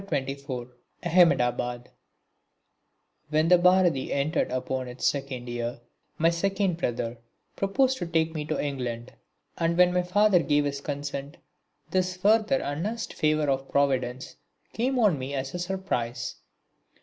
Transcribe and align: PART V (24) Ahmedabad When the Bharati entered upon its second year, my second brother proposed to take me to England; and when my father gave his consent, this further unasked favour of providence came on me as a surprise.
PART 0.01 0.23
V 0.25 0.33
(24) 0.33 0.67
Ahmedabad 1.03 1.91
When 3.29 3.49
the 3.49 3.59
Bharati 3.59 4.11
entered 4.11 4.49
upon 4.49 4.87
its 4.87 5.05
second 5.05 5.47
year, 5.47 5.79
my 6.17 6.31
second 6.31 6.77
brother 6.77 7.19
proposed 7.55 7.99
to 7.99 8.07
take 8.07 8.33
me 8.33 8.43
to 8.45 8.59
England; 8.59 9.13
and 9.59 9.77
when 9.77 9.93
my 9.93 10.01
father 10.01 10.39
gave 10.39 10.65
his 10.65 10.81
consent, 10.81 11.37
this 11.91 12.17
further 12.17 12.61
unasked 12.61 13.13
favour 13.13 13.47
of 13.51 13.69
providence 13.69 14.37
came 14.73 14.97
on 14.97 15.19
me 15.19 15.35
as 15.35 15.53
a 15.53 15.59
surprise. 15.59 16.37